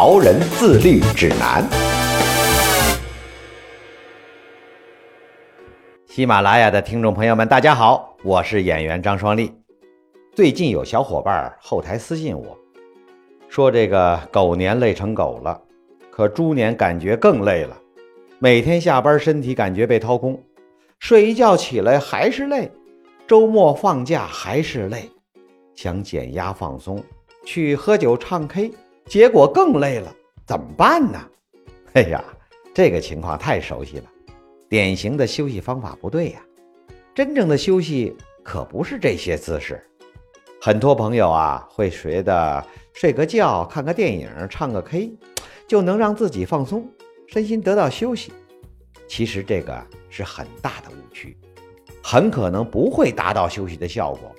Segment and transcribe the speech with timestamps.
[0.00, 1.68] 潮人自律指南》。
[6.06, 9.52] 喜马拉雅的听众朋友们，大家好，我是演员张双立。
[10.36, 12.56] 最近有小伙伴后台私信我，
[13.48, 15.60] 说这个狗年累成狗了，
[16.12, 17.76] 可猪年感觉更累了，
[18.38, 20.40] 每天下班身体感觉被掏空，
[21.00, 22.70] 睡一觉起来还是累。
[23.26, 25.10] 周末放假还是累，
[25.74, 27.02] 想减压放松，
[27.44, 28.70] 去喝酒唱 K，
[29.08, 30.14] 结果更累了，
[30.46, 31.18] 怎么办呢？
[31.94, 32.22] 哎呀，
[32.74, 34.04] 这个情况太熟悉了，
[34.68, 36.40] 典型的休息方法不对呀。
[37.14, 39.82] 真正的休息可不是这些姿势。
[40.60, 45.12] 很多朋友啊会觉得睡个觉、看个电影、唱个 K，
[45.66, 46.88] 就能让自己放松，
[47.26, 48.32] 身心得到休息。
[49.08, 51.36] 其实这个是很大的误区。
[52.02, 54.34] 很可能不会达到休息的效果，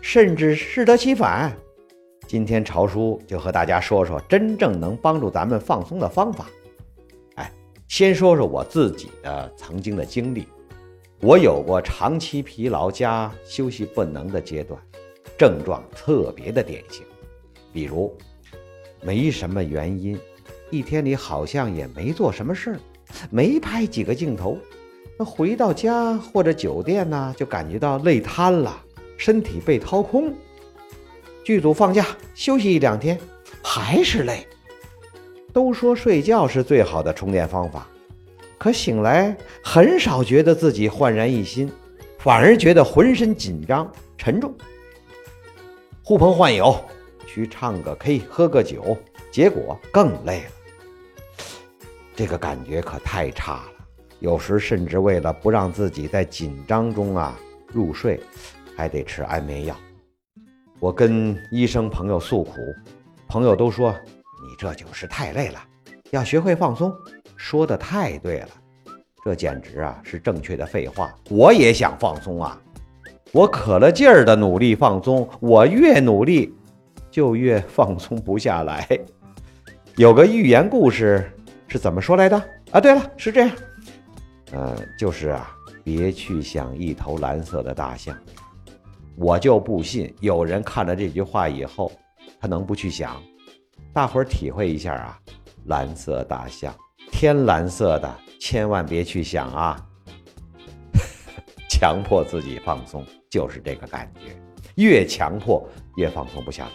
[0.00, 1.56] 甚至适得其反。
[2.30, 6.46] 今天潮叔就和大家说说真正能帮助咱们放松的方法。
[7.34, 7.52] 哎，
[7.88, 10.46] 先说说我自己的曾经的经历，
[11.22, 14.80] 我有过长期疲劳加休息不能的阶段，
[15.36, 17.04] 症状特别的典型。
[17.72, 18.16] 比如，
[19.02, 20.16] 没什么原因，
[20.70, 22.78] 一天里好像也没做什么事儿，
[23.28, 24.56] 没拍几个镜头。
[25.18, 28.80] 那回到家或者酒店呢，就感觉到累瘫了，
[29.16, 30.32] 身体被掏空。
[31.50, 33.18] 剧组放假休息一两天，
[33.60, 34.46] 还是累。
[35.52, 37.88] 都说睡觉是最好的充电方法，
[38.56, 41.68] 可醒来很少觉得自己焕然一新，
[42.18, 44.54] 反而觉得浑身紧张沉重。
[46.04, 46.80] 呼朋唤友
[47.26, 48.96] 去唱个 K 喝个酒，
[49.32, 50.50] 结果更累了。
[52.14, 53.72] 这个感觉可太差了。
[54.20, 57.36] 有时甚至为了不让自己在紧张中啊
[57.72, 58.20] 入睡，
[58.76, 59.76] 还得吃安眠药。
[60.80, 62.54] 我跟医生朋友诉苦，
[63.28, 63.92] 朋友都说
[64.42, 65.60] 你这就是太累了，
[66.10, 66.90] 要学会放松。
[67.36, 68.48] 说的太对了，
[69.22, 71.14] 这简直啊是正确的废话。
[71.28, 72.58] 我也想放松啊，
[73.30, 76.54] 我可了劲儿的努力放松，我越努力
[77.10, 78.88] 就越放松不下来。
[79.96, 81.30] 有个寓言故事
[81.68, 82.80] 是怎么说来的啊？
[82.80, 83.50] 对了，是这样。
[84.52, 85.54] 呃，就是啊，
[85.84, 88.16] 别去想一头蓝色的大象。
[89.20, 91.92] 我就不信有人看了这句话以后，
[92.40, 93.22] 他能不去想？
[93.92, 95.20] 大伙儿体会一下啊，
[95.66, 96.74] 蓝色大象，
[97.12, 99.86] 天蓝色的，千万别去想啊。
[101.68, 104.34] 强迫自己放松，就是这个感觉，
[104.76, 106.72] 越强迫越放松不下来。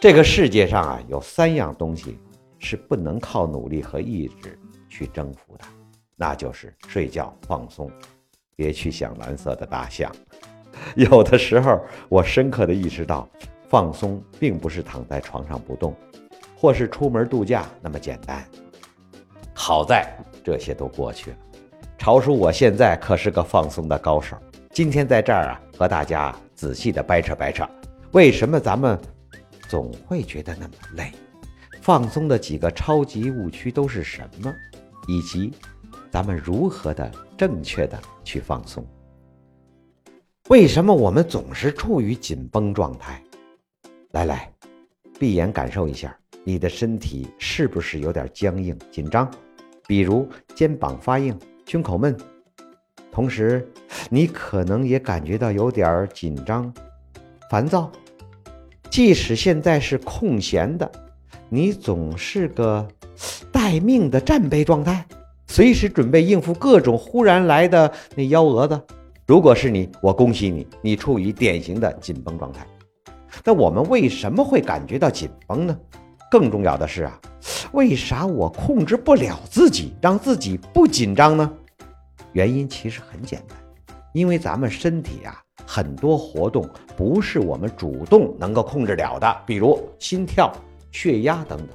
[0.00, 2.20] 这个世界上啊，有三样东西
[2.60, 4.56] 是不能靠努力和意志
[4.88, 5.64] 去征服的。
[6.14, 7.90] 那就是睡觉放松，
[8.54, 10.08] 别去想蓝色的大象。
[10.96, 13.28] 有的时候，我深刻的意识到，
[13.68, 15.94] 放松并不是躺在床上不动，
[16.56, 18.44] 或是出门度假那么简单。
[19.52, 20.06] 好在
[20.44, 21.36] 这些都过去了。
[21.98, 24.36] 潮叔，我现在可是个放松的高手。
[24.70, 27.66] 今天在这儿啊，和大家仔细的掰扯掰扯，
[28.12, 28.98] 为什么咱们
[29.68, 31.10] 总会觉得那么累？
[31.82, 34.52] 放松的几个超级误区都是什么？
[35.08, 35.52] 以及。
[36.08, 38.86] 咱们如何的正确的去放松？
[40.48, 43.20] 为什么我们总是处于紧绷状态？
[44.12, 44.48] 来来，
[45.18, 49.28] 闭眼感受一下，你的身体是不是有点僵硬、紧张？
[49.88, 51.36] 比如肩膀发硬、
[51.66, 52.16] 胸口闷，
[53.10, 53.68] 同时
[54.08, 56.72] 你可能也感觉到有点紧张、
[57.50, 57.90] 烦躁。
[58.88, 60.88] 即使现在是空闲的，
[61.48, 62.86] 你总是个
[63.50, 65.04] 待命的战备状态。
[65.48, 68.80] 随时准备应付各种忽然来的那幺蛾子。
[69.26, 72.64] 如果是你，我恭喜你，你处于典型的紧绷状态。
[73.44, 75.76] 那我们为什么会感觉到紧绷呢？
[76.30, 77.20] 更重要的是啊，
[77.72, 81.52] 为啥我控制不了自己，让自己不紧张呢？
[82.34, 83.58] 原因其实很简单，
[84.12, 86.64] 因为咱们身体啊，很多活动
[86.96, 90.52] 不是我们主动能够控制了的，比如心跳、
[90.92, 91.68] 血压等等，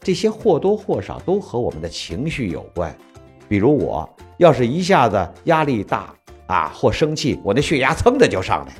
[0.00, 2.96] 这些或多或少都和我们的情绪有关。
[3.46, 4.08] 比如我
[4.38, 6.14] 要是一下子压力大
[6.46, 8.74] 啊，或生气，我那血压蹭的就上来。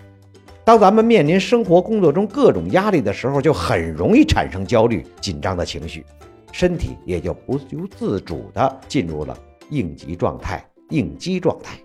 [0.65, 6.05] 当咱们面临生活工作中各种压力的时候，就很容易产生焦虑、紧张的情绪。
[6.53, 9.37] 身体也就不由自主地进入了
[9.71, 11.77] 应急状态、应激状态。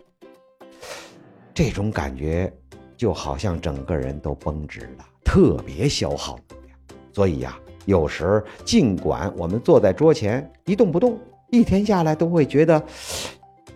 [1.53, 2.53] 这种感觉
[2.95, 6.77] 就好像整个人都绷直了，特别消耗能量。
[7.11, 12.81] 所以呀，有时尽管我们坐在桌前一动不动，一天下来都会觉得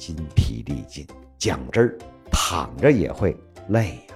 [0.06, 1.08] 筋疲力尽。
[1.38, 1.98] 讲真儿，
[2.30, 3.34] 躺着也会
[3.70, 4.16] 累呀。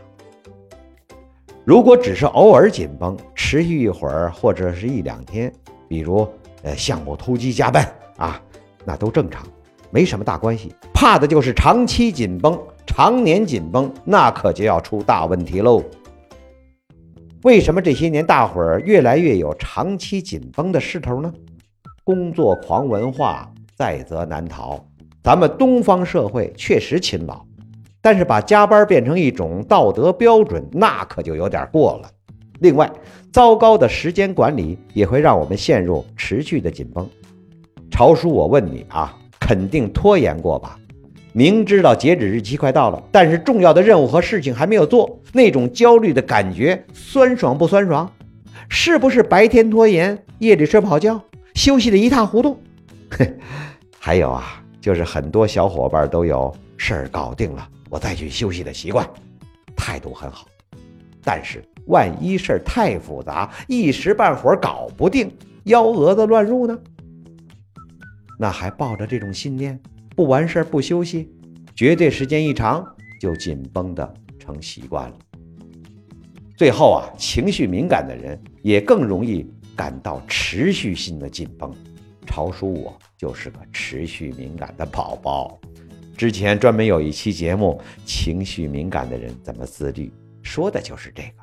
[1.64, 5.50] 如果只是偶尔紧绷，持续一会儿或者是一两天，
[5.88, 6.28] 比如
[6.64, 8.42] 呃项目突击加班啊，
[8.84, 9.48] 那都正常，
[9.90, 10.76] 没什么大关系。
[10.94, 15.82] 怕的就是长期紧绷、常年紧绷，那可就要出大问题喽。
[17.44, 21.34] 为什么这些年大伙儿越来越有长期紧绷的势头呢？
[22.04, 24.87] 工作狂文化在则难逃。
[25.28, 27.38] 咱们东方社会确实勤劳。
[28.02, 32.10] 但是把加班变成一种道德标准，那可就有点过了。
[32.60, 32.90] 另外，
[33.34, 37.06] 糟糕的时间管理也会让我们陷入持续的紧绷。
[37.92, 40.80] 朝叔，我问你啊，肯定拖延过吧？
[41.34, 48.10] 明知道截止日期快到了，但是重要的任务和事情还没有做，那种焦虑的感觉，酸爽不酸爽？
[48.70, 51.22] 是不是白天拖延，夜里睡不好觉，
[51.54, 52.58] 休息的一塌糊涂？
[53.12, 53.30] 嘿，
[54.00, 57.70] 还有啊，就是很多小伙伴都有事儿搞定了。
[57.90, 59.06] 我再去休息的习惯，
[59.76, 60.48] 态度很好，
[61.26, 65.30] 但是万一事儿太复杂，一时半会儿搞不定，
[65.66, 66.80] 幺蛾子乱入呢？
[68.40, 69.78] 那还抱着这种信念，
[70.16, 71.30] 不完事儿不休息，
[71.76, 72.82] 绝对时间一长
[73.20, 75.16] 就紧绷的成习惯了。
[76.56, 79.46] 最后啊，情绪敏感的人也更容易
[79.76, 81.70] 感到持续性的紧绷。
[82.26, 85.60] 潮叔我就是个持续敏感的宝宝。
[86.16, 90.08] 之前专门有一期节目《情绪敏感的人怎么自律》，
[90.42, 91.34] 说的就是这个。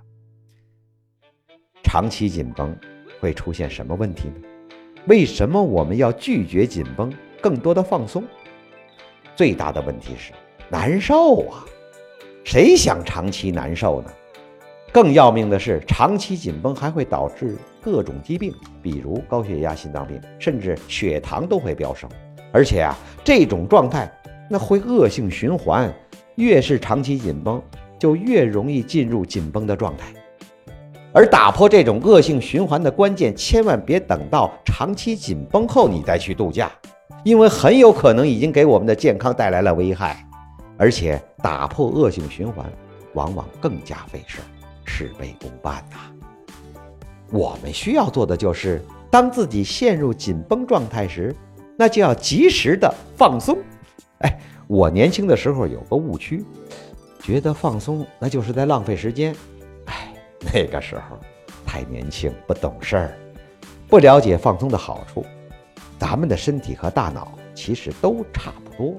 [1.82, 2.76] 长期紧绷
[3.21, 4.35] 会出现什么问题呢？
[5.06, 8.25] 为什么我们要拒绝紧绷，更多的放松？
[9.37, 10.32] 最大的问题是
[10.70, 11.65] 难受啊！
[12.44, 14.11] 谁想长期难受呢？
[14.93, 22.08] 更要命的是，长期紧绷还会导致各种疾病，比如高血压、心脏病，甚至血糖都会飙升。
[22.50, 24.10] 而且啊，这种状态。
[24.46, 25.90] 那会恶性循环，
[26.34, 27.60] 越是长期紧绷，
[27.98, 30.04] 就越容易进入紧绷的状态。
[31.14, 36.70] 而打破这种恶性循环的关键，千万别等到长期紧绷后你再去度假，
[37.25, 40.22] 因为很有可能已经给我们的健康带来了危害。
[40.76, 42.70] 而且打破恶性循环，
[43.14, 44.40] 往往更加费事，
[44.84, 46.13] 事倍功半呐。
[47.34, 51.34] 我们需要做的就是，当自己陷入紧绷状态时，
[51.76, 53.58] 那就要及时的放松。
[54.19, 54.38] 哎，
[54.69, 56.44] 我年轻的时候有个误区，
[57.20, 59.34] 觉得放松那就是在浪费时间。
[59.86, 60.14] 哎，
[60.52, 61.19] 那个时候
[61.66, 63.19] 太年轻，不懂事儿，
[63.88, 65.26] 不了解放松的好处。
[65.98, 68.94] 咱们的身体和大脑其实都差不多，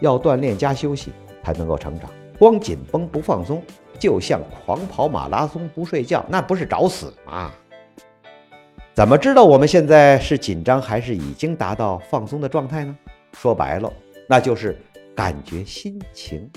[0.00, 1.12] 要锻炼加休息
[1.44, 2.08] 才能够成长。
[2.38, 3.62] 光紧绷不放松，
[3.98, 7.52] 就像狂跑马拉松不睡觉，那不是找死吗？
[8.96, 12.96] 怎么知道我们现在是紧张还是已经达到放松的状态呢？
[13.34, 13.92] 说白了。
[14.26, 14.74] 那就是
[15.14, 16.50] 感觉心情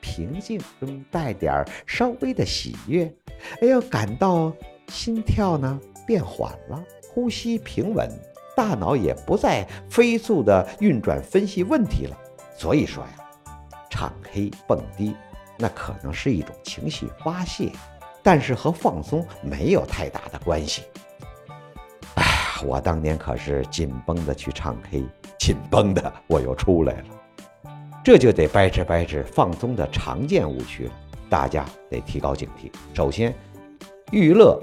[0.00, 3.04] 平静中带点儿稍微的喜悦，
[3.62, 4.52] 哎呀，感到
[4.88, 6.82] 心跳呢变缓了，
[7.12, 8.10] 呼吸平稳，
[8.56, 12.18] 大脑也不再飞速的运转分析问题了。
[12.58, 13.54] 所以说呀，
[13.88, 15.14] 唱 K 蹦迪
[15.56, 17.70] 那可能是一种情绪发泄，
[18.20, 20.82] 但是和放松没有太大的关系。
[22.64, 25.04] 我当年可是紧绷的去唱 K。
[25.38, 27.04] 紧绷的，我又出来了，
[28.02, 30.92] 这就得掰扯掰扯放松的常见误区了。
[31.28, 32.70] 大家得提高警惕。
[32.94, 33.34] 首先，
[34.10, 34.58] 娱乐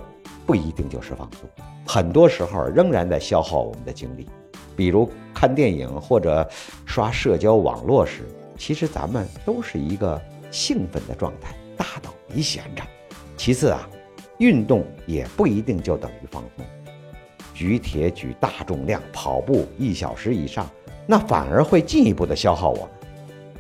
[0.46, 1.48] 不一定就是放松，
[1.86, 4.28] 很多时候仍然在消耗我们的精力。
[4.76, 6.50] 比如看电影或者
[6.86, 8.24] 刷社交网络时，
[8.58, 12.82] 其实咱们都是一个兴奋的状态，大脑没闲着。
[13.38, 13.88] 其次啊，
[14.40, 16.66] 运动也不一定就等于放松。
[17.62, 20.68] 举铁举大重量，跑步一小时以上，
[21.06, 22.90] 那反而会进一步的消耗我们。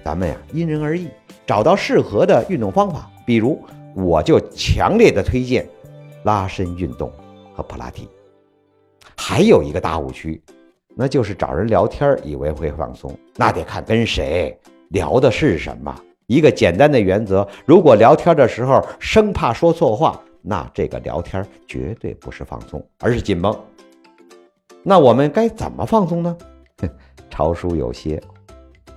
[0.04, 1.08] 咱们呀，因人而异，
[1.46, 3.08] 找到适合的运动方法。
[3.28, 5.70] 比如，我就强烈的推荐
[6.24, 7.14] 拉伸运动
[7.54, 8.10] 和普拉提。
[9.16, 10.42] 还有一个大误区，
[10.96, 15.96] 那就是找人聊天以为会放松，那得看跟谁聊的是什么。
[16.26, 23.56] 一个简单的原则：如果聊天的时候生怕说错话，那这个聊天绝对不是放松，而是紧绷。
[24.84, 26.36] 那我们该怎么放松呢？
[27.30, 28.22] 超叔有些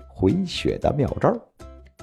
[0.09, 1.37] 回血的妙招。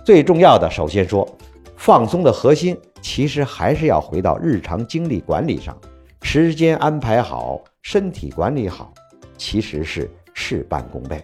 [0.04, 1.28] 最重要的，首先说，
[1.76, 5.78] 放松的核心其实还是要回到日常精力管理上，
[6.22, 8.94] 时间安排好，身体管理好，
[9.38, 11.24] 其实是事半功倍。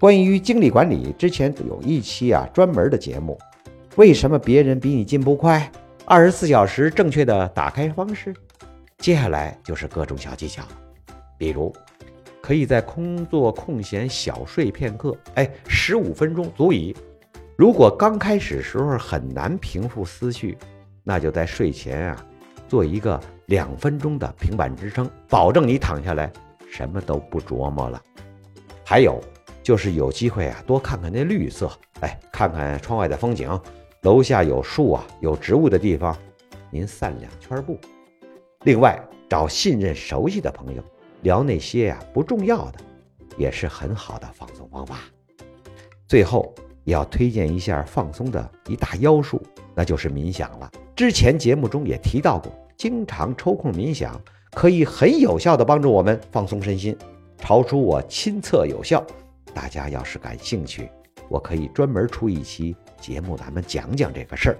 [0.00, 3.36] 关于精力管理，之前有一期啊专门的节目，
[3.96, 5.70] 为什么别人比你进步快？
[6.04, 8.32] 二十四小时正确的打开方式。
[8.98, 10.62] 接下来就是各种小技巧，
[11.36, 11.72] 比如
[12.48, 16.96] 可以在工作空闲小睡片刻，哎，十五分钟足矣。
[17.56, 20.56] 如果刚开始时候很难平复思绪，
[21.04, 22.26] 那就在睡前啊
[22.66, 26.32] 做一个两分钟的平板支撑，保证你躺下来
[26.70, 28.02] 什么都不琢磨了。
[28.82, 29.20] 还有
[29.62, 33.46] 就是有机会啊多看看那绿色，哎，看看窗外的风景，
[34.04, 36.16] 楼下有树啊有植物的地方，
[36.70, 37.78] 您散两圈步。
[38.62, 40.82] 另外，找信任熟悉的朋友
[41.22, 42.78] 聊那些呀不重要的，
[43.36, 45.00] 也是很好的放松方法。
[46.06, 49.42] 最后，也要推荐一下放松的一大妖术，
[49.74, 50.70] 那就是冥想了。
[50.96, 54.20] 之前节目中也提到过，经常抽空冥想
[54.52, 56.96] 可以很有效的帮助我们放松身心。
[57.36, 59.04] 超叔我亲测有效，
[59.54, 60.90] 大家要是感兴趣，
[61.28, 64.58] 我可以专门出一期节目，咱们讲讲这个事儿。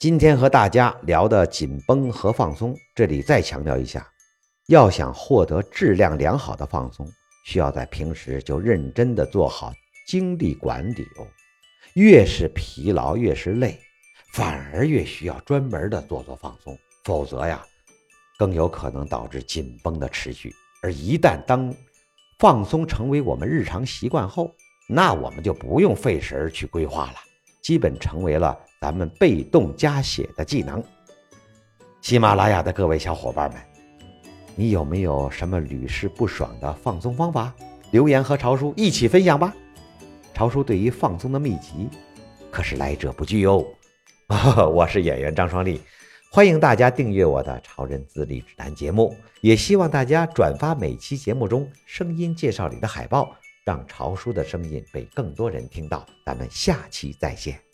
[0.00, 4.10] 今天和大家聊的紧绷和放松，这里再强调一下，
[4.68, 7.06] 要想获得质量良好的放松，
[7.44, 9.74] 需要在平时就认真的做好
[10.06, 11.26] 精力管理哦。
[11.92, 13.78] 越是疲劳，越是累，
[14.32, 17.62] 反而越需要专门的做做放松，否则呀，
[18.38, 20.50] 更有可能导致紧绷的持续。
[20.82, 21.70] 而一旦当
[22.38, 24.50] 放松成为我们日常习惯后，
[24.88, 27.16] 那我们就不用费神去规划了，
[27.62, 28.58] 基本成为了。
[28.80, 30.82] 咱们被动加血的技能，
[32.00, 33.60] 喜马拉雅的各位小伙伴们，
[34.56, 37.54] 你有没有什么屡试不爽的放松方法？
[37.90, 39.54] 留言和潮叔一起分享吧。
[40.32, 41.90] 潮叔对于放松的秘籍
[42.50, 43.62] 可是来者不拒哦。
[44.72, 45.78] 我是演员张双立，
[46.32, 56.06] 欢迎大家订阅我的《潮人自立指南》节目，也希望大家转发每期节目中声音介绍里的海报，让潮叔的声音被更多人听到。
[56.24, 57.69] 咱们下期再见。